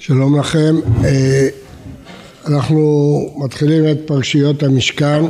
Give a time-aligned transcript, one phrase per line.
[0.00, 0.74] שלום לכם,
[1.04, 1.48] אה,
[2.46, 5.24] אנחנו מתחילים את פרשיות המשכן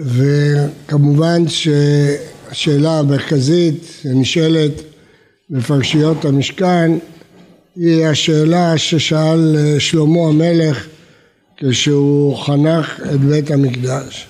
[0.00, 4.72] וכמובן שהשאלה המרכזית שנשאלת
[5.50, 6.90] בפרשיות המשכן
[7.76, 10.86] היא השאלה ששאל אה, שלמה המלך
[11.56, 14.26] כשהוא חנך את בית המקדש.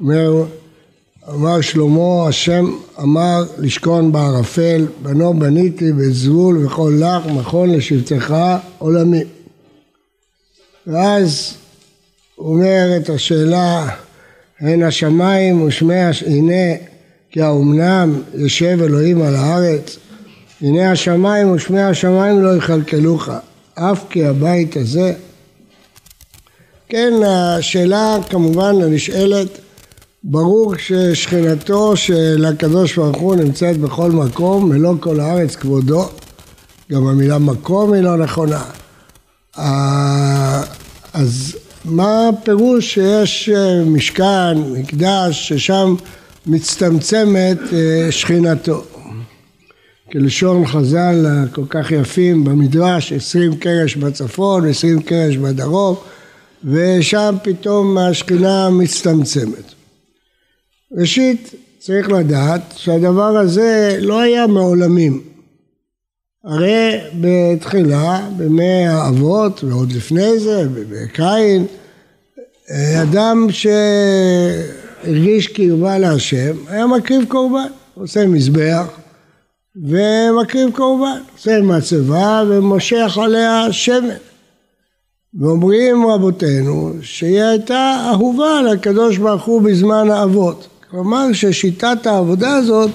[0.00, 0.44] אומר
[1.30, 2.66] אמר שלמה, השם
[3.00, 8.34] אמר לשכון בערפל, בנו בניתי בזבול וכל לך מכון לשבטך
[8.78, 9.24] עולמי.
[10.86, 11.54] ואז
[12.34, 13.88] הוא אומר את השאלה,
[14.60, 15.94] הן השמיים ושמי,
[16.26, 16.74] הנה
[17.30, 19.96] כי האומנם יושב אלוהים על הארץ,
[20.60, 23.28] הנה השמיים ושמי השמיים לא יכלכלוך,
[23.74, 25.14] אף כי הבית הזה.
[26.88, 29.65] כן, השאלה כמובן הנשאלת
[30.28, 36.08] ברור ששכינתו של הקדוש ברוך הוא נמצאת בכל מקום, מלוא כל הארץ כבודו,
[36.92, 38.62] גם המילה מקום היא לא נכונה.
[41.12, 43.50] אז מה הפירוש שיש
[43.86, 45.94] משכן, מקדש, ששם
[46.46, 48.84] מצטמצמת אה, שכינתו?
[50.12, 55.96] כלשון חז"ל כל כך יפים במדרש, עשרים קרש בצפון, עשרים קרש בדרום,
[56.64, 59.75] ושם פתאום השכינה מצטמצמת.
[60.92, 65.22] ראשית, צריך לדעת שהדבר הזה לא היה מעולמים.
[66.44, 71.66] הרי בתחילה, בימי האבות, ועוד לפני זה, בקין,
[73.02, 73.46] אדם
[75.04, 78.86] שהרגיש קרבה להשם, היה מקריב קורבן, עושה מזבח
[79.76, 84.08] ומקריב קורבן, עושה מצבה ומושך עליה שמן.
[85.40, 90.68] ואומרים רבותינו שהיא הייתה אהובה לקדוש ברוך הוא בזמן האבות.
[90.96, 92.90] כלומר ששיטת העבודה הזאת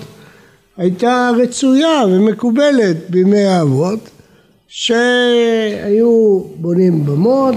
[0.78, 4.00] הייתה רצויה ומקובלת בימי האבות
[4.68, 7.56] שהיו בונים במות,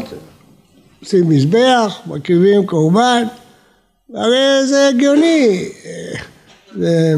[1.00, 3.22] עושים מזבח, מקריבים קורבן,
[4.14, 5.68] הרי זה הגיוני.
[6.76, 7.14] זה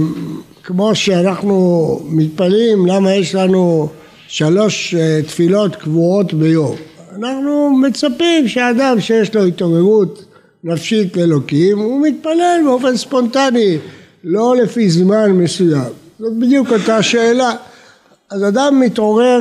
[0.62, 3.88] כמו שאנחנו מתפלאים למה יש לנו
[4.28, 6.76] שלוש אה, תפילות קבועות ביום.
[7.16, 10.35] אנחנו מצפים שאדם שיש לו התעוררות
[10.66, 13.78] נפשית לאלוקים, הוא מתפלל באופן ספונטני,
[14.24, 15.92] לא לפי זמן מסוים.
[16.20, 17.52] זאת בדיוק אותה שאלה.
[18.30, 19.40] אז אדם מתעורר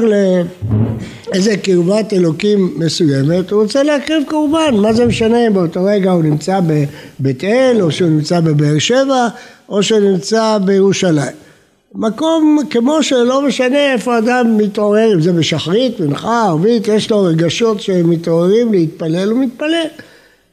[1.29, 6.23] לאיזה קרבת אלוקים מסוימת, הוא רוצה להקריב קורבן, מה זה משנה אם באותו רגע הוא
[6.23, 6.59] נמצא
[7.19, 9.27] בבית אל, או שהוא נמצא בבאר שבע,
[9.69, 11.35] או שהוא נמצא בירושלים.
[11.95, 17.81] מקום כמו שלא משנה איפה אדם מתעורר, אם זה בשחרית, מנחה, ערבית, יש לו רגשות
[17.81, 19.85] שמתעוררים להתפלל, הוא מתפלל.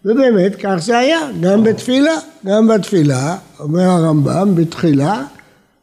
[0.05, 2.15] ובאמת כך זה היה, גם בתפילה,
[2.47, 5.25] גם בתפילה, אומר הרמב"ם, בתחילה,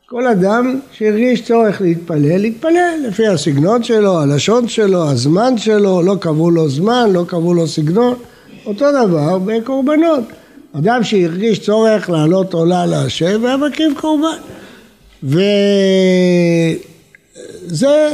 [0.05, 6.51] כל אדם שהרגיש צורך להתפלל, להתפלל לפי הסגנון שלו, הלשון שלו, הזמן שלו, לא קבעו
[6.51, 8.15] לו זמן, לא קבעו לו סגנון,
[8.65, 10.23] אותו דבר בקורבנות.
[10.73, 14.37] אדם שהרגיש צורך לעלות עולה להשם והיה מקריב קורבן.
[15.23, 15.47] וזה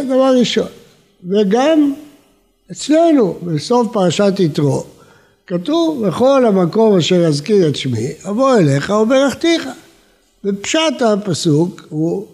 [0.06, 0.68] דבר ראשון.
[1.30, 1.94] וגם
[2.72, 4.84] אצלנו, בסוף פרשת יתרו,
[5.48, 9.68] כתוב, בכל המקום אשר אזכיר את שמי, אבוא אליך וברכתיך.
[10.46, 12.26] ופשט הפסוק הוא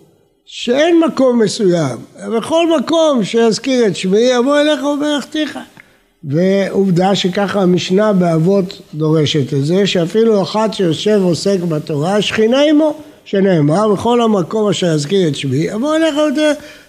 [0.45, 1.97] שאין מקום מסוים,
[2.37, 5.59] בכל מקום שאזכיר את שמי, אבוא אליך וברכתיך.
[6.23, 12.93] ועובדה שככה המשנה באבות דורשת את זה, שאפילו אחד שיושב ועוסק בתורה, שכינה עמו,
[13.25, 16.15] שנאמר, בכל המקום אשר אזכיר את שמי, אבוא אליך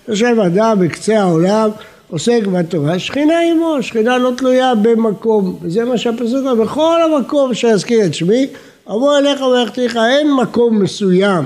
[0.09, 1.71] ויושב אדם בקצה העולם
[2.12, 8.06] עוסק בתורה, שכינה עמו, שכינה לא תלויה במקום, וזה מה שהפסוק אומר, בכל המקום שאזכיר
[8.06, 8.46] את שמי,
[8.88, 11.44] אבוא אליך ואחתיך, אין מקום מסוים,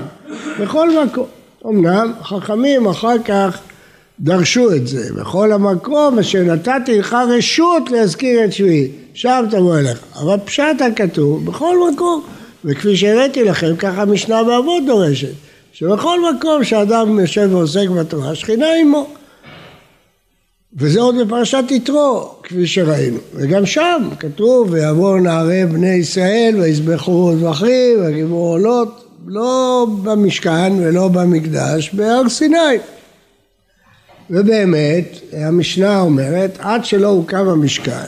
[0.59, 1.25] בכל מקום.
[1.65, 3.59] אמנם חכמים אחר כך
[4.19, 9.99] דרשו את זה, בכל המקום אשר נתתי לך רשות להזכיר את שמי, שם תבוא אליך.
[10.15, 12.23] אבל פשט הכתוב, בכל מקום,
[12.65, 15.33] וכפי שהראיתי לכם, ככה המשנה באבות דורשת,
[15.73, 19.07] שבכל מקום שאדם יושב ועוסק בתורה, שכינה עמו.
[20.79, 23.17] וזה עוד בפרשת יתרו, כפי שראינו.
[23.33, 31.93] וגם שם כתוב, ויבואו נערי בני ישראל ויזבחו זבחים ויגיבו עולות, לא במשכן ולא במקדש,
[31.93, 32.77] בהר סיני.
[34.29, 38.05] ובאמת, המשנה אומרת, עד שלא הוקם המשכן,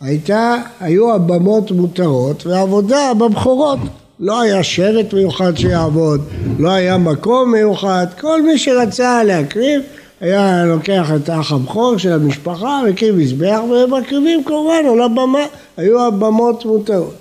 [0.00, 3.78] הייתה, היו הבמות מותרות ועבודה בבכורות.
[4.20, 6.20] לא היה שבט מיוחד שיעבוד,
[6.58, 9.82] לא היה מקום מיוחד, כל מי שרצה להקריב
[10.24, 16.64] היה לוקח את האח הבכור של המשפחה, מקים מזבח ומקריבים קורבן על הבמה, היו הבמות
[16.64, 17.14] מותרות.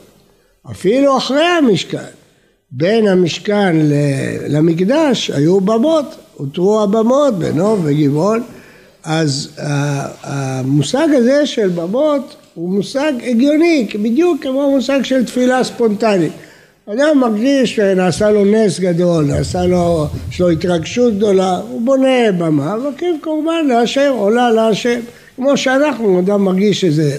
[0.71, 1.97] אפילו אחרי המשכן,
[2.71, 3.75] בין המשכן
[4.49, 8.43] למקדש היו במות, הותרו הבמות בנוב וגבעון,
[9.03, 9.49] אז
[10.23, 16.31] המושג הזה של במות הוא מושג הגיוני, בדיוק כמו מושג של תפילה ספונטנית.
[16.89, 22.77] אדם מרגיש שנעשה לו נס גדול, נעשה לו, יש לו התרגשות גדולה, הוא בונה במה,
[22.77, 24.99] ומקריב קורבן להשם, עולה להשם.
[25.35, 27.17] כמו שאנחנו, אדם מרגיש איזה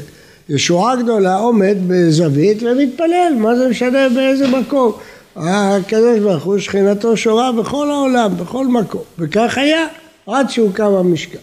[0.49, 4.93] ישועה גדולה, עומד בזווית ומתפלל, מה זה משנה באיזה מקום.
[5.37, 9.87] הקדוש ברוך הוא שכינתו שורה בכל העולם, בכל מקום, וכך היה
[10.27, 11.39] עד שהוקם המשכן.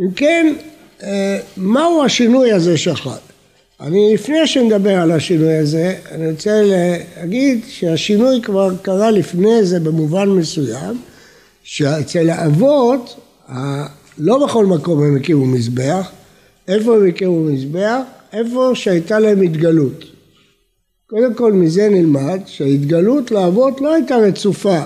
[0.00, 0.54] אם כן,
[1.02, 3.31] אה, מהו השינוי הזה שחל?
[3.82, 10.28] אני לפני שנדבר על השינוי הזה, אני רוצה להגיד שהשינוי כבר קרה לפני זה במובן
[10.28, 10.98] מסוים,
[11.62, 13.20] שאצל האבות,
[14.18, 16.10] לא בכל מקום הם הקימו מזבח,
[16.68, 17.98] איפה הם הקימו מזבח?
[18.32, 20.04] איפה שהייתה להם התגלות.
[21.06, 24.80] קודם כל מזה נלמד שההתגלות לאבות לא הייתה רצופה.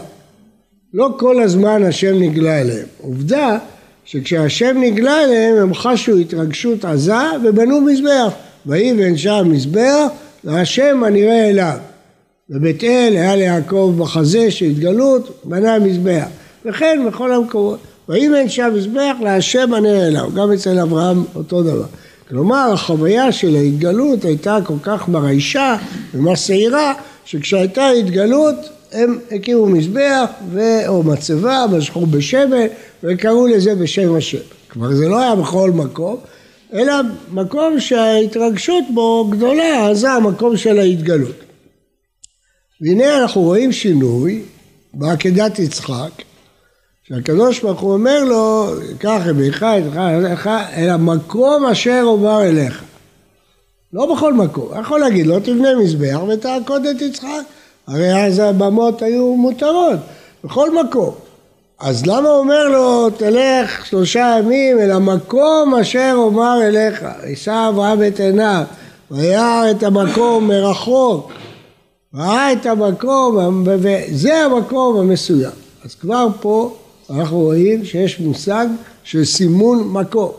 [0.94, 2.87] לא כל הזמן השם נגלה אליהם.
[3.00, 3.58] עובדה
[4.04, 7.14] שכשהשם נגלה אליהם הם חשו התרגשות עזה
[7.44, 8.32] ובנו מזבח.
[8.67, 10.07] ויבן שם מזבח
[10.45, 11.77] והשם הנראה אליו.
[12.51, 16.27] בבית אל היה ליעקב בחזה של התגלות, בנה מזבח.
[16.65, 17.79] וכן בכל המקומות.
[18.09, 20.31] ויבן שם מזבח להשם הנראה אליו.
[20.35, 21.87] גם אצל אברהם אותו דבר.
[22.29, 25.77] כלומר החוויה של ההתגלות הייתה כל כך מרעישה
[26.15, 28.55] ומסעירה שכשהייתה התגלות
[28.93, 30.61] הם הקימו מזבח ו...
[30.89, 32.67] או מצבה, משכו בשמן
[33.03, 34.39] וקראו לזה בשם השם.
[34.73, 36.17] כלומר זה לא היה בכל מקום,
[36.73, 36.95] אלא
[37.33, 41.37] מקום שההתרגשות בו גדולה, זה המקום של ההתגלות.
[42.81, 44.43] והנה אנחנו רואים שינוי
[44.95, 46.11] בעקדת יצחק,
[47.09, 49.67] שהקדוש ברוך הוא אומר לו, קח רביך,
[50.23, 52.83] לך, אל המקום אשר אומר אליך.
[53.93, 57.43] לא בכל מקום, יכול להגיד, לא תבנה מזבח ותעקוד את יצחק.
[57.87, 59.99] הרי אז הבמות היו מותרות,
[60.45, 61.15] בכל מקום.
[61.81, 67.05] אז למה אומר לו, תלך שלושה ימים אל המקום אשר אומר אליך.
[67.26, 68.62] יישא אברהם את עיניו,
[69.11, 71.32] וירא את המקום מרחוק.
[72.14, 75.50] ראה את המקום, וזה המקום המסוים.
[75.84, 76.76] אז כבר פה
[77.11, 78.67] אנחנו רואים שיש מושג
[79.05, 80.32] של סימון מקום.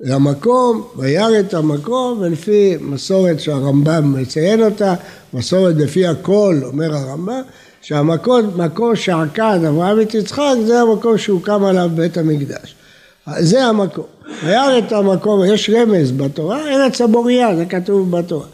[0.00, 4.94] למקום, וירא את המקום, ולפי מסורת שהרמב"ם מציין אותה,
[5.34, 7.42] מסורת לפי הכל, אומר הרמב"ם,
[7.82, 12.74] שהמקום, מקום שעקד אברהם את יצחק, זה המקום שהוקם עליו בית המקדש.
[13.38, 14.04] זה המקום.
[14.44, 18.46] וירא את המקום, יש רמז בתורה, ארץ המוריה, זה כתוב בתורה,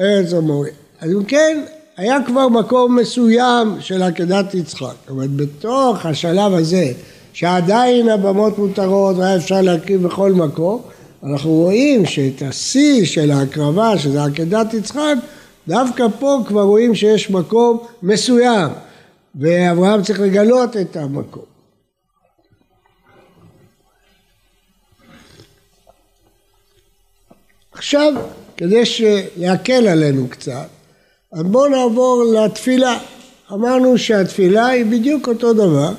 [0.00, 0.72] ארץ המוריה.
[1.00, 1.64] אז אם כן,
[1.96, 4.82] היה כבר מקום מסוים של עקדת יצחק.
[4.82, 6.92] זאת אומרת, בתוך השלב הזה,
[7.32, 10.82] שעדיין הבמות מותרות והיה אפשר להקריב בכל מקום,
[11.24, 15.14] אנחנו רואים שאת השיא של ההקרבה, שזה עקדת יצחק,
[15.68, 18.70] דווקא פה כבר רואים שיש מקום מסוים,
[19.34, 21.54] ואברהם צריך לגלות את המקום.
[27.72, 28.12] עכשיו,
[28.56, 28.82] כדי
[29.36, 30.66] להקל עלינו קצת,
[31.32, 32.98] בואו נעבור לתפילה.
[33.52, 35.92] אמרנו שהתפילה היא בדיוק אותו דבר,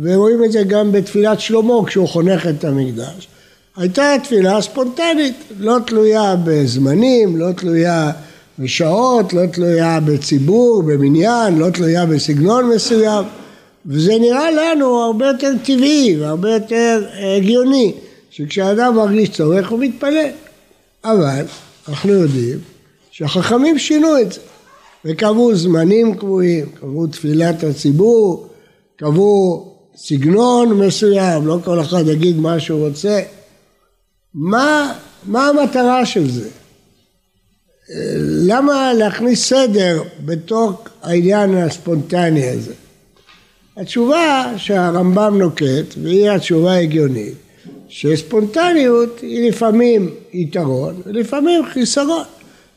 [0.00, 3.28] ורואים את זה גם בתפילת שלמה כשהוא חונך את המקדש.
[3.76, 8.12] הייתה תפילה ספונטנית, לא תלויה בזמנים, לא תלויה
[8.58, 13.24] בשעות, לא תלויה בציבור, במניין, לא תלויה בסגנון מסוים,
[13.86, 17.04] וזה נראה לנו הרבה יותר טבעי והרבה יותר
[17.36, 17.92] הגיוני,
[18.30, 20.30] שכשאדם מרגיש צורך הוא מתפלל.
[21.04, 21.44] אבל
[21.88, 22.58] אנחנו יודעים
[23.10, 24.40] שהחכמים שינו את זה,
[25.04, 28.48] וקבעו זמנים קבועים, קבעו תפילת הציבור,
[28.96, 33.20] קבעו סגנון מסוים, לא כל אחד יגיד מה שהוא רוצה.
[34.34, 34.92] מה,
[35.26, 36.48] מה המטרה של זה?
[38.46, 42.72] למה להכניס סדר בתוך העניין הספונטני הזה?
[43.76, 47.34] התשובה שהרמב"ם נוקט, והיא התשובה ההגיונית,
[47.88, 52.24] שספונטניות היא לפעמים יתרון ולפעמים חיסרון.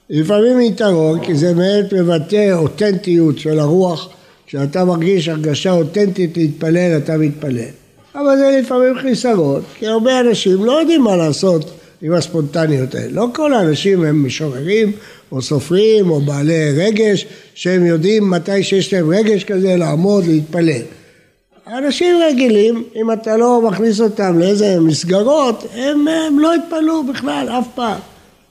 [0.10, 4.10] לפעמים יתרון כי זה באמת מבטא אותנטיות של הרוח,
[4.48, 7.70] כשאתה מרגיש הרגשה אותנטית להתפלל אתה מתפלל.
[8.16, 11.72] אבל זה לפעמים חיסרון, כי הרבה אנשים לא יודעים מה לעשות
[12.06, 13.12] עם הספונטניות האלה.
[13.12, 14.92] לא כל האנשים הם משוררים
[15.32, 20.82] או סופרים או בעלי רגש שהם יודעים מתי שיש להם רגש כזה לעמוד, להתפלל.
[21.68, 27.68] אנשים רגילים, אם אתה לא מכניס אותם לאיזה מסגרות, הם, הם לא יתפללו בכלל, אף
[27.76, 28.00] פעם.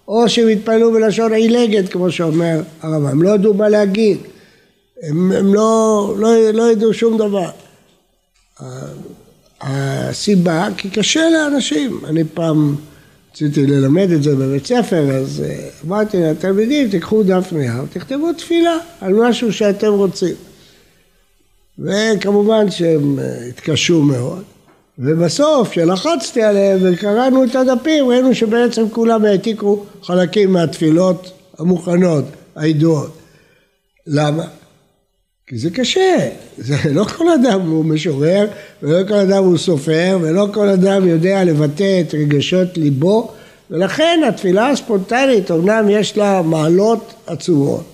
[0.08, 4.18] או שהם יתפללו בלשון עילגת, כמו שאומר הרב, הם לא ידעו מה להגיד.
[5.02, 7.50] הם, הם לא, לא, לא ידעו שום דבר.
[9.60, 12.00] הסיבה, כי קשה לאנשים.
[12.08, 12.76] אני פעם
[13.34, 18.76] רציתי ללמד את זה בבית ספר, אז אה, אמרתי לתלמידים, תיקחו דף נייר, תכתבו תפילה
[19.00, 20.34] על משהו שאתם רוצים.
[21.78, 24.42] וכמובן שהם אה, התקשו מאוד,
[24.98, 32.24] ובסוף, כשלחצתי עליהם וקראנו את הדפים, ראינו שבעצם כולם העתיקו חלקים מהתפילות המוכנות,
[32.56, 33.18] הידועות.
[34.06, 34.44] למה?
[35.46, 38.46] כי זה קשה, זה לא כל אדם הוא משורר,
[38.82, 43.30] ולא כל אדם הוא סופר, ולא כל אדם יודע לבטא את רגשות ליבו,
[43.70, 47.84] ולכן התפילה הספונטנית, אמנם יש לה מעלות עצומות,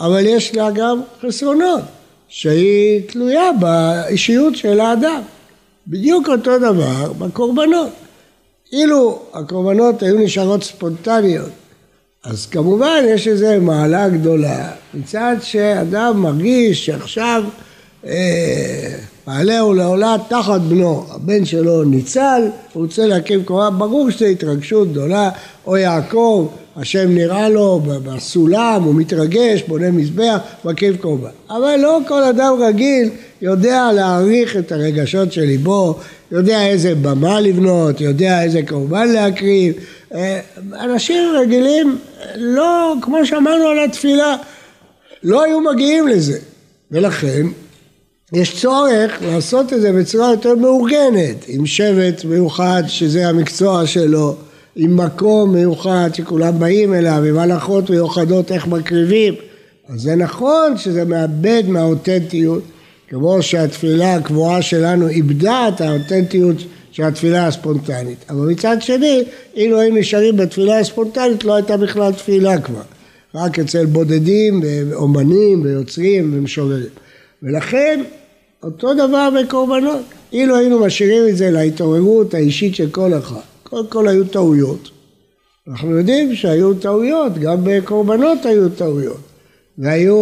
[0.00, 1.80] אבל יש לה גם חסרונות,
[2.28, 5.22] שהיא תלויה באישיות של האדם.
[5.86, 7.90] בדיוק אותו דבר בקורבנות.
[8.72, 11.50] אילו הקורבנות היו נשארות ספונטניות,
[12.24, 14.70] אז כמובן יש איזו מעלה גדולה.
[14.94, 17.44] מצד שאדם מרגיש שעכשיו
[18.06, 24.90] אה, מעלהו לעולה תחת בנו, הבן שלו ניצל, הוא רוצה להקים קורה, ברור שזו התרגשות
[24.90, 25.30] גדולה,
[25.66, 31.28] או יעקב, השם נראה לו בסולם, הוא מתרגש, בונה מזבח, מקים קורבן.
[31.50, 33.10] אבל לא כל אדם רגיל
[33.42, 35.98] יודע להעריך את הרגשות של ליבו,
[36.30, 39.74] יודע איזה במה לבנות, יודע איזה קורבן להקריב.
[40.14, 40.40] אה,
[40.80, 41.98] אנשים רגילים,
[42.36, 44.36] לא, כמו שאמרנו על התפילה,
[45.22, 46.38] לא היו מגיעים לזה.
[46.90, 47.46] ולכן
[48.32, 54.36] יש צורך לעשות את זה בצורה יותר מאורגנת, עם שבט מיוחד שזה המקצוע שלו,
[54.76, 59.34] עם מקום מיוחד שכולם באים אליו, עם הלכות מיוחדות איך מקריבים.
[59.88, 62.62] אז זה נכון שזה מאבד מהאותנטיות,
[63.08, 66.56] כמו שהתפילה הקבועה שלנו איבדה את האותנטיות
[66.92, 68.24] של התפילה הספונטנית.
[68.30, 69.24] אבל מצד שני,
[69.56, 72.82] אילו היינו נשארים בתפילה הספונטנית לא הייתה בכלל תפילה כבר.
[73.34, 76.88] רק אצל בודדים, ואומנים, ויוצרים, ומשוררים.
[77.42, 78.00] ולכן
[78.62, 80.02] אותו דבר בקורבנות.
[80.32, 84.90] אילו היינו משאירים את זה להתעוררות האישית של כל אחד, קודם כל היו טעויות.
[85.68, 89.20] אנחנו יודעים שהיו טעויות, גם בקורבנות היו טעויות.
[89.78, 90.16] והיו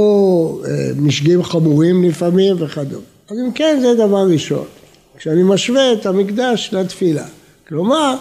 [0.64, 3.04] אה, משגים חמורים לפעמים וכדומה.
[3.30, 4.64] אז אם כן זה דבר ראשון,
[5.16, 7.25] כשאני משווה את המקדש לתפילה.
[7.68, 8.16] כלומר,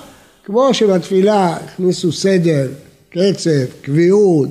[0.45, 2.67] כמו שבתפילה הכניסו סדר,
[3.09, 4.49] קצב, קביעות,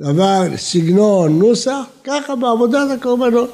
[0.00, 3.50] דבר, סגנון, נוסח, ככה בעבודת הקורבנות.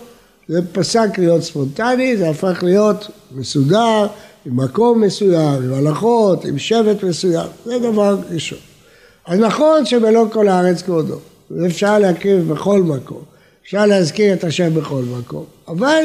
[0.49, 4.07] זה פסק להיות ספונטני, זה הפך להיות מסודר,
[4.47, 8.59] עם מקום מסוים, עם הלכות, עם שבט מסוים, זה דבר ראשון.
[9.27, 11.19] אז נכון שבלא כל הארץ כבודו,
[11.51, 13.21] ואפשר להקריב בכל מקום,
[13.65, 16.03] אפשר להזכיר את השם בכל מקום, אבל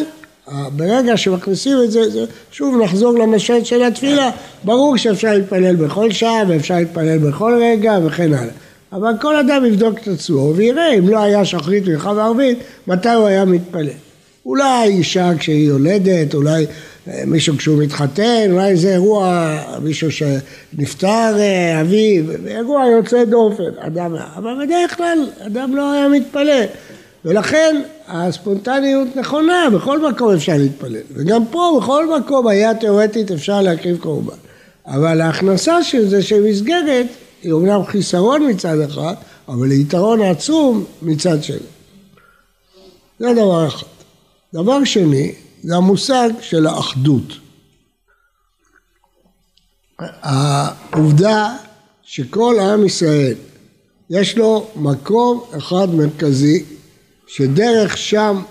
[0.76, 4.30] ברגע שמכניסים את זה, זה, שוב נחזור למשל של התפילה,
[4.64, 8.54] ברור שאפשר להתפלל בכל שעה ואפשר להתפלל בכל רגע וכן הלאה.
[8.92, 13.28] אבל כל אדם יבדוק את עצמו ויראה אם לא היה שחרית מלכה וערבית, מתי הוא
[13.28, 14.09] היה מתפלל.
[14.50, 16.66] אולי אישה כשהיא יולדת, אולי
[17.08, 24.16] אה, מישהו כשהוא מתחתן, אולי איזה אירוע, מישהו שנפטר אה, אביו, אירוע יוצא דופן, אדם,
[24.36, 26.66] אבל בדרך כלל אדם לא היה מתפלל.
[27.26, 31.02] ולכן הספונטניות נכונה, בכל מקום אפשר להתפלל.
[31.14, 34.38] וגם פה, בכל מקום היה תיאורטית אפשר להקריב קורבן.
[34.88, 37.06] אבל ההכנסה של זה שמסגרת
[37.44, 39.14] היא אומנם חיסרון מצד אחד,
[39.48, 41.58] אבל יתרון עצום מצד שני.
[43.20, 43.99] זה דבר אחד.
[44.54, 45.32] דבר שני,
[45.64, 47.34] זה המושג של האחדות.
[50.00, 51.56] העובדה
[52.04, 53.36] שכל עם ישראל
[54.10, 56.64] יש לו מקום אחד מרכזי
[57.28, 58.42] שדרך שם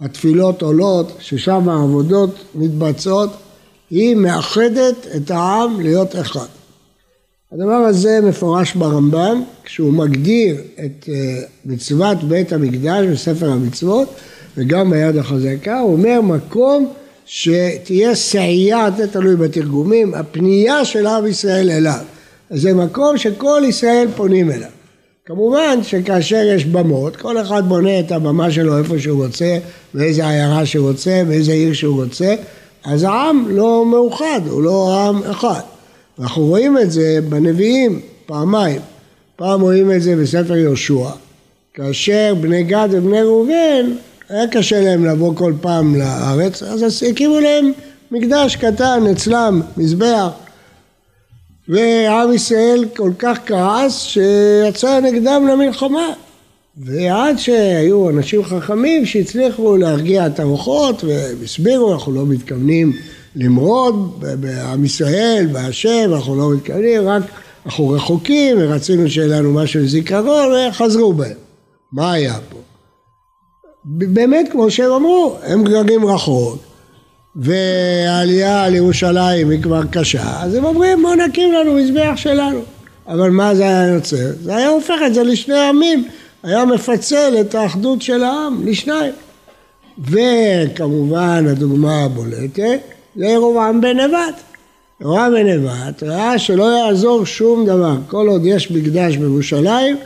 [0.00, 3.30] התפילות עולות, ששם העבודות מתבצעות,
[3.90, 6.46] היא מאחדת את העם להיות אחד.
[7.52, 14.08] הדבר הזה מפורש ברמב"ם, כשהוא מגדיר את אה, מצוות בית המקדש בספר המצוות,
[14.56, 16.92] וגם ביד החזקה, הוא אומר מקום
[17.26, 21.98] שתהיה סעייה, זה תלוי בתרגומים, הפנייה של עם ישראל אליו.
[22.50, 24.68] זה מקום שכל ישראל פונים אליו.
[25.26, 29.58] כמובן שכאשר יש במות, כל אחד בונה את הבמה שלו איפה שהוא רוצה,
[29.94, 32.34] באיזה עיירה שהוא רוצה, באיזה עיר שהוא רוצה,
[32.84, 35.60] אז העם לא מאוחד, הוא לא עם אחד.
[36.20, 38.80] אנחנו רואים את זה בנביאים פעמיים.
[39.36, 41.08] פעם רואים את זה בספר יהושע,
[41.74, 43.92] כאשר בני גד ובני ראובן
[44.28, 47.72] היה קשה להם לבוא כל פעם לארץ, אז הקימו להם
[48.10, 50.28] מקדש קטן אצלם, מזבח.
[51.68, 56.12] ועם ישראל כל כך כעס שיצא נגדם למלחמה.
[56.76, 62.92] ועד שהיו אנשים חכמים שהצליחו להרגיע את הרוחות והסבירו, אנחנו לא מתכוונים
[63.36, 67.22] למרוד בעם ישראל, בהשם, אנחנו לא מתכוונים, רק
[67.66, 71.36] אנחנו רחוקים ורצינו שיהיה לנו משהו לזיכרון וחזרו בהם.
[71.92, 72.58] מה היה פה?
[73.84, 76.58] באמת כמו שהם אמרו, הם גרגים רחוק
[77.36, 82.60] והעלייה לירושלים היא כבר קשה, אז הם אומרים בואו נקים לנו מזבח שלנו.
[83.08, 84.30] אבל מה זה היה יוצר?
[84.42, 86.04] זה היה הופך את זה לשני עמים,
[86.42, 89.12] היה מפצל את האחדות של העם לשניים.
[89.98, 92.80] וכמובן הדוגמה הבולטת
[93.16, 94.40] זה ירובעם בן נבט.
[95.00, 99.96] ירובעם בן נבט ראה שלא יעזור שום דבר, כל עוד יש מקדש בירושלים,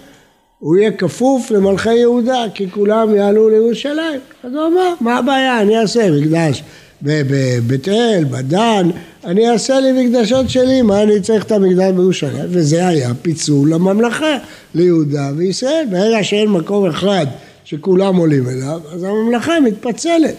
[0.59, 4.21] הוא יהיה כפוף למלכי יהודה, כי כולם יעלו לירושלים.
[4.45, 6.63] אז הוא אמר, מה הבעיה, אני אעשה מקדש
[7.03, 8.91] בבית אל, בדן,
[9.25, 12.47] אני אעשה לי מקדשות שלי, מה אני צריך את המקדש בירושלים?
[12.49, 14.37] וזה היה פיצול לממלכה,
[14.75, 15.87] ליהודה וישראל.
[15.91, 17.27] ברגע שאין מקום אחד
[17.65, 20.35] שכולם עולים אליו, אז הממלכה מתפצלת.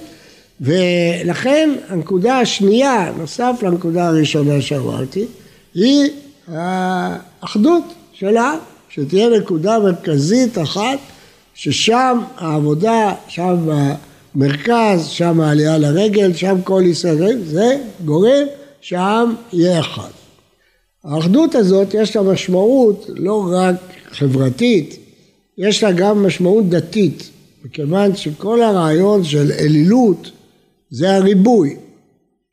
[0.62, 5.26] ולכן הנקודה השנייה, נוסף לנקודה הראשונה שאמרתי,
[5.76, 6.10] היא
[6.48, 7.84] האחדות
[8.14, 8.58] של העם,
[8.90, 11.00] שתהיה נקודה מרכזית אחת,
[11.54, 13.56] ששם העבודה, שם
[14.36, 18.48] במרכז, שם העלייה לרגל, שם כל ישראל, זה גורם
[18.82, 20.10] שהעם יהיה אחד.
[21.04, 23.76] האחדות הזאת יש לה משמעות לא רק
[24.12, 25.00] חברתית,
[25.58, 27.30] יש לה גם משמעות דתית,
[27.66, 30.32] מכיוון שכל הרעיון של אלילות
[30.90, 31.76] זה הריבוי.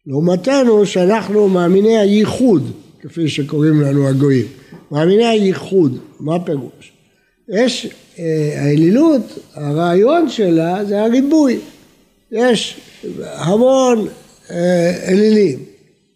[0.07, 4.47] לעומתנו שאנחנו מאמיני הייחוד, כפי שקוראים לנו הגויים.
[4.91, 6.93] מאמיני הייחוד, מה הפירוש?
[7.49, 7.87] יש,
[8.19, 11.59] אה, האלילות, הרעיון שלה זה הריבוי.
[12.33, 12.81] יש
[13.37, 14.09] המון
[14.51, 15.59] אה, אלילים.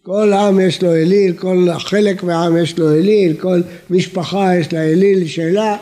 [0.03, 4.83] כל עם יש לו אליל, כל חלק מהעם יש לו אליל, כל משפחה יש לה
[4.83, 5.77] אליל שלה,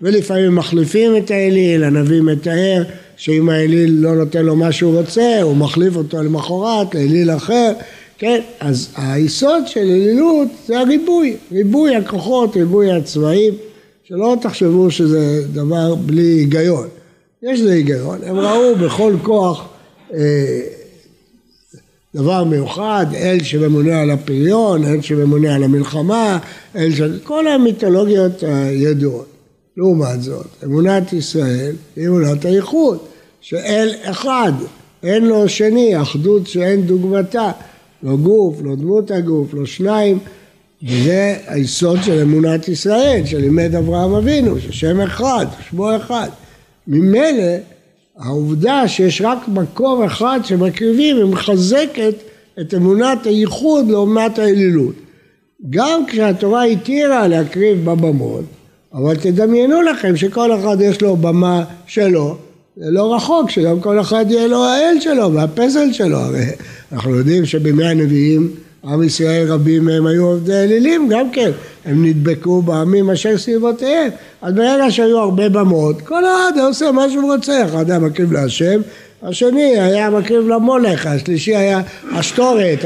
[0.00, 2.82] ולפעמים מחליפים את האליל, הנביא מתאר
[3.16, 7.72] שאם האליל לא נותן לו מה שהוא רוצה, הוא מחליף אותו למחרת לאליל אחר,
[8.22, 8.40] כן?
[8.60, 13.54] אז היסוד של אלילות זה הריבוי, ריבוי הכוחות, ריבוי הצבעים,
[14.04, 16.88] שלא תחשבו שזה דבר בלי היגיון.
[17.42, 19.68] יש לזה היגיון, הם ראו בכל כוח
[20.14, 20.60] אה,
[22.14, 26.38] דבר מיוחד, אל שממונה על הפריון, אל שממונה על המלחמה,
[26.76, 27.00] אל ש...
[27.24, 29.26] כל המיתולוגיות הידועות.
[29.76, 32.98] לעומת זאת, אמונת ישראל היא אמונת הייחוד.
[33.40, 34.52] שאל אחד,
[35.02, 37.50] אין לו שני, אחדות שאין דוגמתה,
[38.02, 40.18] לא גוף, לא דמות הגוף, לא שניים,
[40.82, 46.28] וזה היסוד של אמונת ישראל, שלימד אברהם אבינו, ששם אחד, שמו אחד.
[46.86, 47.52] ממילא
[48.18, 52.14] העובדה שיש רק מקום אחד שמקריבים, היא מחזקת
[52.60, 54.94] את אמונת הייחוד לעומת האלילות.
[55.70, 58.44] גם כשהתורה התירה להקריב בבמות,
[58.94, 62.36] אבל תדמיינו לכם שכל אחד יש לו במה שלו,
[62.76, 66.44] זה לא רחוק שגם כל אחד יהיה לו האל שלו והפסל שלו, הרי
[66.92, 68.50] אנחנו יודעים שבימי הנביאים
[68.84, 71.50] עם ישראל רבים מהם היו עובדי אלילים גם כן,
[71.84, 74.10] הם נדבקו בעמים אשר סביבותיהם,
[74.42, 78.80] אז ברגע שהיו הרבה במות, כל אחד עושה מה שהוא רוצה, אחד היה מקריב להשם,
[79.22, 81.80] השני היה מקריב למולך, השלישי היה
[82.12, 82.84] אשתורת,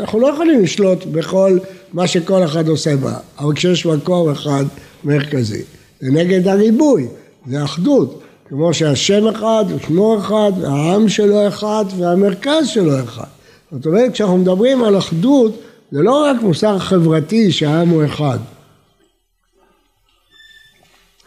[0.00, 1.58] אנחנו לא יכולים לשלוט בכל
[1.92, 4.64] מה שכל אחד עושה בה, אבל כשיש מקור אחד
[5.04, 5.62] מרכזי,
[6.00, 7.06] זה נגד הריבוי,
[7.46, 8.21] זה אחדות.
[8.54, 13.26] כמו שהשם אחד ושמו אחד והעם שלו אחד והמרכז שלו אחד.
[13.72, 15.60] זאת אומרת כשאנחנו מדברים על אחדות
[15.92, 18.38] זה לא רק מוסר חברתי שהעם הוא אחד.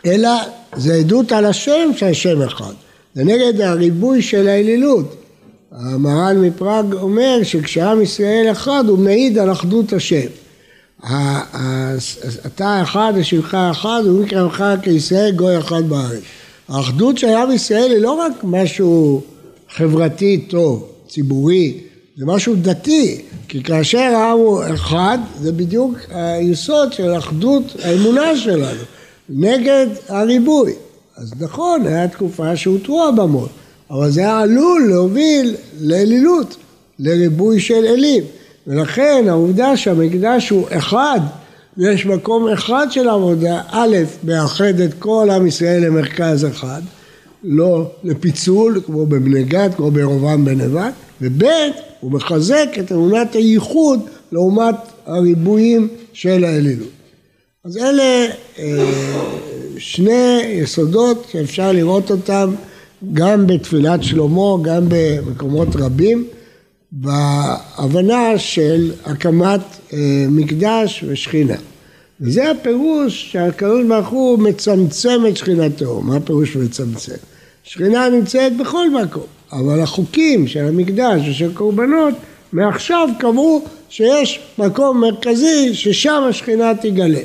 [0.06, 0.30] אלא
[0.76, 2.74] זה עדות על השם שהשם אחד.
[3.16, 5.16] זה נגד הריבוי של האלילות.
[5.72, 10.28] המר"ן מפראג אומר שכשעם ישראל אחד הוא מעיד על אחדות השם.
[12.46, 16.24] אתה אחד ושמך אחד ומקראך כישראל גוי אחד בארץ
[16.70, 19.22] האחדות של עם ישראל היא לא רק משהו
[19.70, 21.78] חברתי טוב, ציבורי,
[22.18, 28.84] זה משהו דתי, כי כאשר העם הוא אחד, זה בדיוק היסוד של אחדות האמונה שלנו,
[29.30, 30.74] נגד הריבוי.
[31.18, 33.50] אז נכון, הייתה תקופה שהותרו הבמות,
[33.92, 36.56] אבל זה היה עלול להוביל לאלילות,
[37.00, 38.24] לריבוי של אלים.
[38.68, 41.20] ולכן העובדה שהמקדש הוא אחד
[41.78, 46.82] יש מקום אחד של עבודה, א', מאחד את כל עם ישראל למרכז אחד,
[47.44, 51.44] לא לפיצול כמו בבני גד, כמו בירובעם בן נבט, וב',
[52.00, 54.00] הוא מחזק את אמונת הייחוד
[54.32, 56.88] לעומת הריבועים של האלילות.
[57.66, 58.28] אז אלה
[58.60, 58.92] אה,
[59.78, 62.56] שני יסודות שאפשר לראות אותם
[63.14, 66.28] גם בתפילת שלמה, גם במקומות רבים,
[66.98, 69.60] בהבנה של הקמת
[69.94, 71.56] אה, מקדש ושכינה.
[72.22, 76.02] וזה הפירוש שהקדוש ברוך הוא מצמצם את שכינתו.
[76.02, 77.16] מה הפירוש מצמצם?
[77.64, 82.14] שכינה נמצאת בכל מקום, אבל החוקים של המקדש ושל קורבנות
[82.54, 87.22] מעכשיו קבעו שיש מקום מרכזי ששם השכינה תגלה.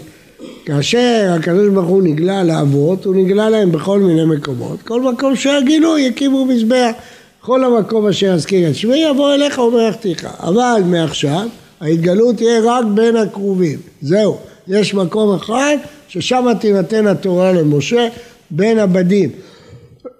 [0.65, 4.83] כאשר הקדוש ברוך הוא נגלה לאבות, הוא נגלה להם בכל מיני מקומות.
[4.83, 6.93] כל מקום שהיה גילוי יקימו מזבח.
[7.41, 10.29] כל המקום אשר אזכיר את שמי יבוא אליך וברכתיך.
[10.41, 11.47] אבל מעכשיו
[11.81, 13.79] ההתגלות תהיה רק בין הקרובים.
[14.03, 14.37] זהו.
[14.69, 15.77] יש מקום אחד
[16.09, 18.09] ששם תינתן התורה למשה
[18.51, 19.31] בין הבדים.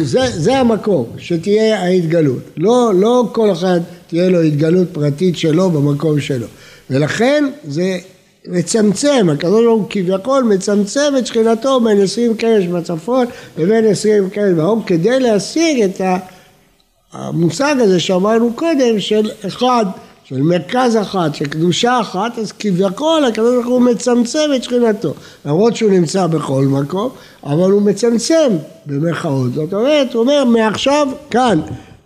[0.01, 2.41] זה, זה המקום, שתהיה ההתגלות.
[2.57, 6.47] לא, לא כל אחד תהיה לו התגלות פרטית שלו במקום שלו.
[6.89, 7.97] ולכן זה
[8.47, 13.25] מצמצם, הקדוש ברוך הוא כביכול מצמצם את שכינתו בין עשרים קרש בצפון
[13.57, 16.01] לבין עשרים קרש בהום כדי להשיג את
[17.13, 19.85] המושג הזה שאמרנו קודם של אחד,
[20.23, 25.13] של מרכז אחד, של קדושה אחת, אז כביכול הקדוש ברוך הוא מצמצם את שכינתו,
[25.45, 27.09] למרות שהוא נמצא בכל מקום,
[27.43, 28.51] אבל הוא מצמצם
[28.85, 31.61] במרכאות, זאת אומרת, הוא אומר מעכשיו כאן,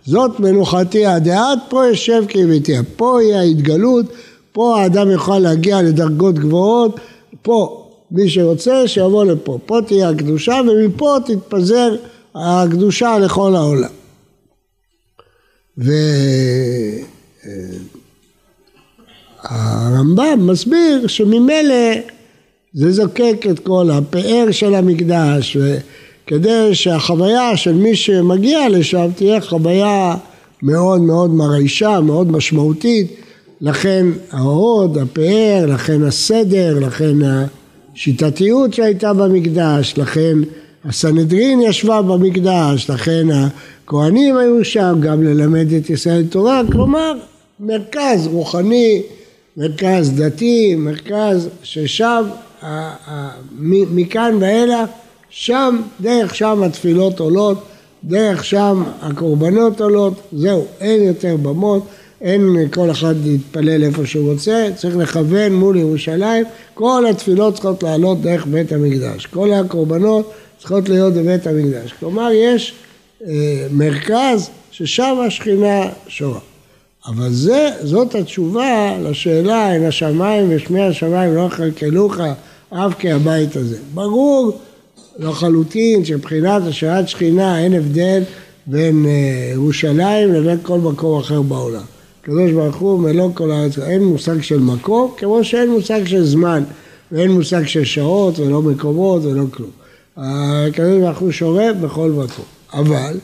[0.06, 4.06] זאת מנוחתי עד עד, פה יושב כאביתי, פה יהיה ההתגלות
[4.58, 7.00] פה האדם יוכל להגיע לדרגות גבוהות,
[7.42, 11.94] פה מי שרוצה שיבוא לפה, פה תהיה הקדושה ומפה תתפזר
[12.34, 13.97] הקדושה לכל העולם.
[19.42, 21.94] והרמב"ם מסביר שממילא
[22.74, 30.16] זה זוקק את כל הפאר של המקדש וכדי שהחוויה של מי שמגיע לשם תהיה חוויה
[30.62, 33.16] מאוד מאוד מרעישה, מאוד משמעותית.
[33.60, 37.14] לכן ההוד, הפאר, לכן הסדר, לכן
[37.94, 40.38] השיטתיות שהייתה במקדש, לכן
[40.84, 43.26] הסנהדרין ישבה במקדש, לכן
[43.88, 47.12] הכהנים היו שם גם ללמד את ישראל תורה, כלומר
[47.60, 49.02] מרכז רוחני,
[49.56, 52.24] מרכז דתי, מרכז ששם
[53.90, 54.90] מכאן ואילך,
[55.30, 57.58] שם, דרך שם התפילות עולות,
[58.04, 61.86] דרך שם הקורבנות עולות, זהו, אין יותר במות.
[62.20, 68.20] אין כל אחד להתפלל איפה שהוא רוצה, צריך לכוון מול ירושלים, כל התפילות צריכות לעלות
[68.20, 72.74] דרך בית המקדש, כל הקורבנות צריכות להיות בבית המקדש, כלומר יש
[73.70, 76.40] מרכז ששם השכינה שורה.
[77.06, 82.16] אבל זה, זאת התשובה לשאלה אם השמיים ושמי השמיים לא יכלכלוך
[82.70, 83.76] אף כהבית הזה.
[83.94, 84.58] ברור
[85.18, 88.22] לחלוטין שמבחינת השעת שכינה אין הבדל
[88.66, 91.82] בין אה, ירושלים לבין כל מקום אחר בעולם.
[92.22, 96.62] הקדוש ברוך הוא מלוא כל הארץ, אין מושג של מקום, כמו שאין מושג של זמן,
[97.12, 99.70] ואין מושג של שעות, ולא מקומות, ולא כלום.
[100.16, 102.57] הקדוש ברוך הוא שורה בכל מקום.
[102.72, 103.18] אבל,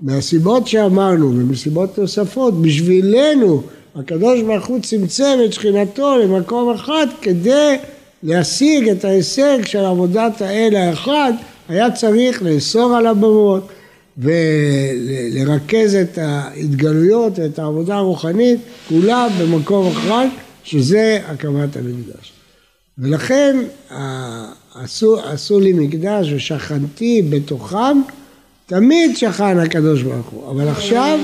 [0.00, 3.62] מהסיבות שאמרנו, ומסיבות נוספות, בשבילנו,
[3.94, 7.76] הקדוש ברוך הוא צמצם את שכינתו למקום אחד כדי
[8.22, 11.32] להשיג את ההישג של עבודת האל האחד,
[11.68, 13.68] היה צריך לאסור על הבמות.
[14.18, 20.26] ולרכז את ההתגלויות ואת העבודה הרוחנית כולה במקום אחד,
[20.64, 22.32] שזה הקמת המקדש.
[22.98, 23.56] ולכן
[24.74, 28.00] עשו, עשו לי מקדש ושכנתי בתוכם,
[28.70, 31.18] תמיד שכן הקדוש ברוך הוא, אבל עכשיו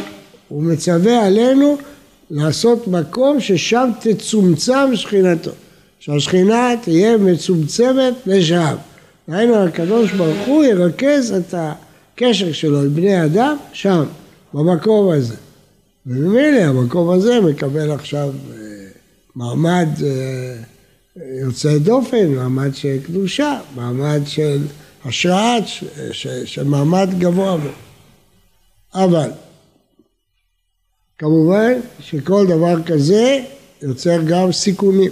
[0.49, 1.77] הוא מצווה עלינו
[2.31, 5.51] לעשות מקום ששם תצומצם שכינתו,
[6.01, 8.75] שהשכינה תהיה מצומצמת לשם.
[9.29, 11.55] דהיינו הקדוש ברוך הוא ירכז את.
[12.17, 14.05] הקשר שלו עם בני אדם שם,
[14.55, 15.35] במקום הזה.
[16.07, 18.57] וממילא המקום הזה מקבל עכשיו אה,
[19.35, 20.57] מעמד אה,
[21.41, 24.59] יוצא דופן, מעמד של קדושה, מעמד של
[25.09, 25.57] השראה,
[26.45, 27.57] של מעמד גבוה.
[28.95, 29.31] אבל
[31.19, 33.41] כמובן שכל דבר כזה
[33.83, 35.11] יוצר גם סיכונים.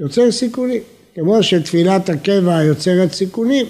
[0.00, 0.82] יוצר סיכונים.
[1.14, 3.66] כמו שתפילת הקבע יוצרת סיכונים,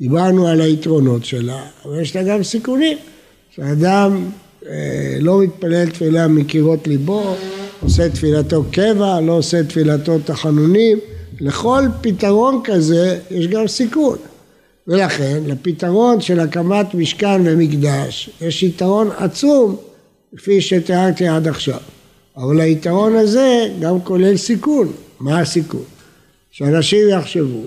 [0.00, 2.98] דיברנו על היתרונות שלה, אבל יש לה גם סיכונים.
[3.50, 4.30] שאדם
[4.66, 7.34] אה, לא מתפלל תפילה מקירות ליבו,
[7.80, 10.98] עושה תפילתו קבע, לא עושה תפילתו תחנונים,
[11.40, 14.18] לכל פתרון כזה יש גם סיכון.
[14.88, 19.76] ולכן לפתרון של הקמת משכן ומקדש יש יתרון עצום
[20.36, 21.80] כפי שתיארתי עד עכשיו.
[22.36, 24.92] אבל היתרון הזה גם כולל סיכון.
[25.20, 25.84] מה הסיכון?
[26.50, 27.62] שאנשים יחשבו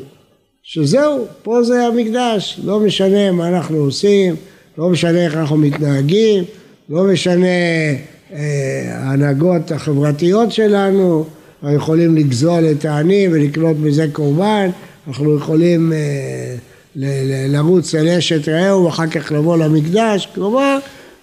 [0.64, 4.36] שזהו, פה זה המקדש, לא משנה מה אנחנו עושים,
[4.78, 6.44] לא משנה איך אנחנו מתנהגים,
[6.90, 7.46] לא משנה
[8.34, 8.38] אה,
[8.94, 11.26] ההנהגות החברתיות שלנו,
[11.64, 14.70] אנחנו יכולים לגזול את העני ולקנות מזה קורבן,
[15.08, 16.56] אנחנו יכולים אה,
[17.48, 20.78] לרוץ על אשת רעהו ואחר כך לבוא למקדש, כלומר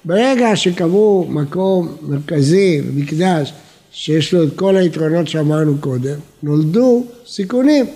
[0.05, 3.53] ברגע שקבעו מקום מרכזי, מקדש,
[3.92, 7.87] שיש לו את כל היתרונות שאמרנו קודם, נולדו סיכונים.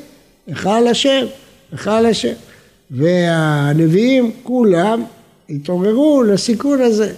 [0.47, 1.25] היכל השם,
[1.73, 2.33] היכל השם.
[2.91, 5.05] והנביאים כולם
[5.51, 7.13] התעוררו לסיכון הזה,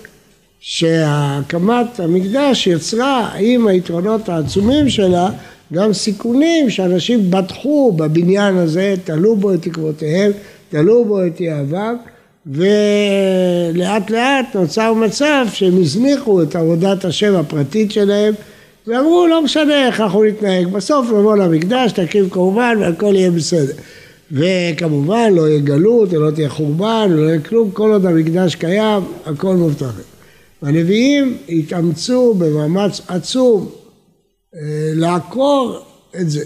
[0.66, 5.30] שהקמת המקדש יצרה עם היתרונות העצומים שלה
[5.72, 10.32] גם סיכונים שאנשים בטחו בבניין הזה, תלו בו את תקוותיהם,
[10.68, 11.96] תלו בו את יהבם
[12.46, 18.34] ולאט לאט נוצר מצב שהם הזניחו את עבודת השם הפרטית שלהם
[18.86, 23.74] ואמרו לא משנה איך אנחנו נתנהג, בסוף נבוא למקדש, תקים קורבן והכל יהיה בסדר.
[24.32, 29.54] וכמובן לא יהיה גלות, ולא תהיה חורבן, ולא יהיה כלום, כל עוד המקדש קיים, הכל
[29.56, 30.13] מובטח.
[30.64, 33.70] הנביאים התאמצו במאמץ עצום
[34.54, 34.60] אה,
[34.94, 35.78] לעקור
[36.20, 36.44] את זה.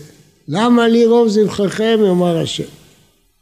[0.48, 2.64] למה לי רוב זבחיכם, יאמר השם.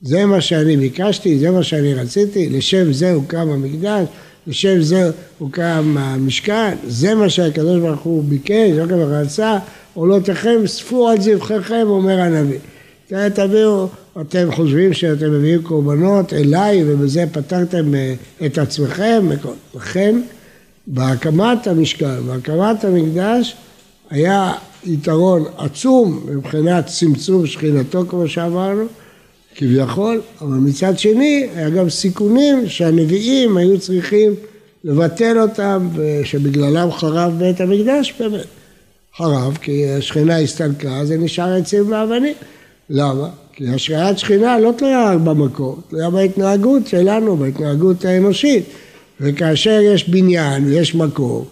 [0.01, 4.09] זה מה שאני ביקשתי, זה מה שאני רציתי, לשם זה הוקם המקדש,
[4.47, 9.59] לשם זה הוקם המשכן, זה מה שהקדוש ברוך הוא ביקש, זה מה רצה,
[9.95, 12.59] עולותיכם ספו על זבחיכם, אומר הנביא.
[13.35, 13.89] תביאו,
[14.21, 18.15] אתם חושבים שאתם מביאים קורבנות אליי ובזה פתרתם אה,
[18.47, 19.29] את עצמכם,
[19.75, 20.21] לכן
[20.87, 23.57] בהקמת המשכן, בהקמת המקדש
[24.11, 24.53] היה
[24.85, 28.85] יתרון עצום מבחינת צמצום שכינתו כמו שאמרנו
[29.55, 34.35] כביכול, אבל מצד שני היה גם סיכונים שהנביאים היו צריכים
[34.85, 38.47] לבטל אותם ושבגללם חרב בית המקדש באמת.
[39.17, 42.35] חרב כי השכינה הסתלקה, זה נשאר עצים ואבנים.
[42.91, 43.29] למה?
[43.53, 48.65] כי השריית שכינה לא תלויה במקור, תלויה בהתנהגות שלנו, בהתנהגות האנושית.
[49.21, 51.47] וכאשר יש בניין ויש מקור,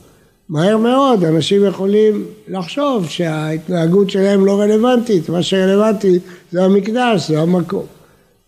[0.48, 6.18] מהר מאוד אנשים יכולים לחשוב שההתנהגות שלהם לא רלוונטית, מה שרלוונטי
[6.52, 7.86] זה המקדש, זה המקור.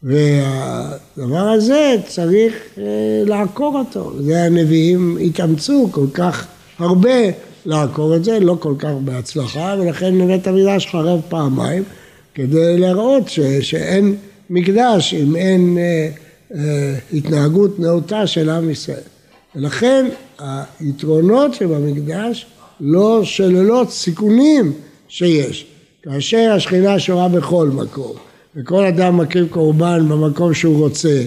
[0.02, 2.82] והדבר הזה צריך אה,
[3.26, 4.12] לעקור אותו.
[4.20, 6.46] זה הנביאים התאמצו כל כך
[6.78, 7.18] הרבה
[7.66, 11.82] לעקור את זה, לא כל כך בהצלחה, ולכן בית המקדש חרב פעמיים,
[12.34, 14.16] כדי להראות ש, שאין
[14.50, 16.08] מקדש אם אין אה,
[17.12, 19.00] התנהגות נאותה של עם ישראל.
[19.56, 20.06] ולכן
[20.80, 22.46] היתרונות שבמקדש
[22.80, 24.72] לא שללות סיכונים
[25.08, 25.66] שיש.
[26.02, 28.12] כאשר השכינה שורה בכל מקום,
[28.56, 31.22] וכל אדם מקריב קורבן במקום שהוא רוצה,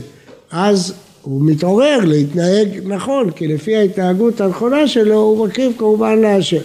[0.51, 6.61] אז הוא מתעורר להתנהג נכון, כי לפי ההתנהגות הנכונה שלו הוא מקריב קורבן להשם.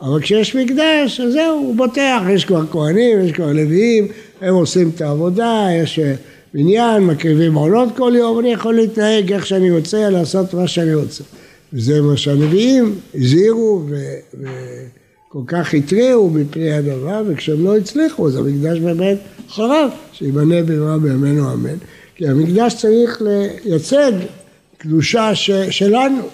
[0.00, 4.08] אבל כשיש מקדש, אז זהו, הוא בוטח, יש כבר כהנים, יש כבר לוויים,
[4.40, 6.00] הם עושים את העבודה, יש
[6.54, 11.24] בניין, מקריבים עולות כל יום, אני יכול להתנהג איך שאני רוצה, לעשות מה שאני רוצה.
[11.72, 19.18] וזה מה שהנביאים הזהירו וכל כך התריעו מפני הדבר, וכשהם לא הצליחו, אז המקדש באמת
[19.48, 21.76] חרב, שיבנה במהרה בימינו אמן.
[22.14, 24.12] כי המקדש צריך לייצג
[24.78, 26.28] קדושה ש, שלנו.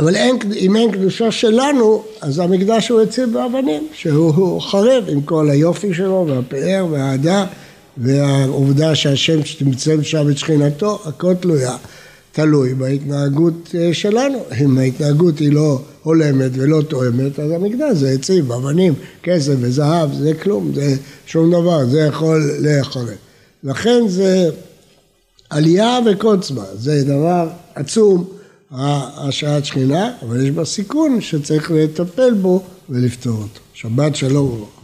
[0.00, 5.50] אבל אין, אם אין קדושה שלנו, אז המקדש הוא עצים באבנים, שהוא חרב עם כל
[5.50, 7.46] היופי שלו והפאר והאהדה
[7.96, 11.76] והעובדה שהשם שתמצא שם את שכינתו, הכל תלויה,
[12.32, 14.38] תלוי בהתנהגות אה, שלנו.
[14.64, 20.34] אם ההתנהגות היא לא הולמת ולא תואמת, אז המקדש זה עצים, אבנים, כסף וזהב, זה
[20.34, 23.08] כלום, זה שום דבר, זה יכול להיחרב.
[23.64, 24.50] לכן זה
[25.50, 28.39] עלייה וקוצמה, זה דבר עצום.
[28.72, 33.60] השעת שכינה, אבל יש בה סיכון שצריך לטפל בו ולפתור אותו.
[33.74, 34.79] שבת שלום וברכה.